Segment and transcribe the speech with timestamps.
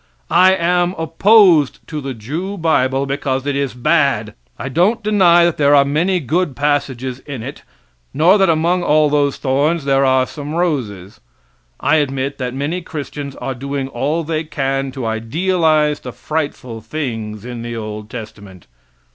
[0.33, 4.33] I am opposed to the Jew bible because it is bad.
[4.57, 7.61] I don't deny that there are many good passages in it,
[8.11, 11.21] nor that among all the thorns there are some roses.
[11.79, 17.45] I admit that many Christians are doing all they can to idealize the frightful things
[17.45, 18.65] in the old testament.